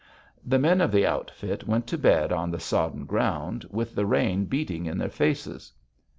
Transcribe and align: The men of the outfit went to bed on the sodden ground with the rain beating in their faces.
The 0.43 0.57
men 0.57 0.81
of 0.81 0.91
the 0.91 1.05
outfit 1.05 1.67
went 1.67 1.85
to 1.85 1.95
bed 1.99 2.31
on 2.31 2.49
the 2.49 2.59
sodden 2.59 3.05
ground 3.05 3.67
with 3.69 3.93
the 3.93 4.07
rain 4.07 4.45
beating 4.45 4.87
in 4.87 4.97
their 4.97 5.09
faces. 5.11 5.73